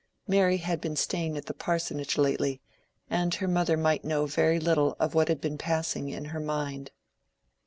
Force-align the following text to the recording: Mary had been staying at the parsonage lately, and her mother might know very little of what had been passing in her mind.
Mary 0.27 0.57
had 0.57 0.81
been 0.81 0.95
staying 0.95 1.37
at 1.37 1.45
the 1.45 1.53
parsonage 1.53 2.17
lately, 2.17 2.59
and 3.07 3.35
her 3.35 3.47
mother 3.47 3.77
might 3.77 4.03
know 4.03 4.25
very 4.25 4.59
little 4.59 4.95
of 4.99 5.13
what 5.13 5.27
had 5.27 5.39
been 5.39 5.59
passing 5.59 6.09
in 6.09 6.25
her 6.33 6.39
mind. 6.39 6.89